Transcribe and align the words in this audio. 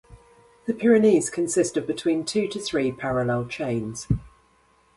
The 0.65 0.73
Pyrenees 0.73 1.29
consist 1.29 1.77
of 1.77 1.85
between 1.85 2.25
two 2.25 2.47
to 2.47 2.59
three 2.59 2.91
parallel 2.91 3.45
chains. 3.45 4.07